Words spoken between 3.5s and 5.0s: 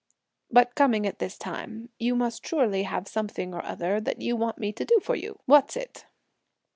or other that you want me to do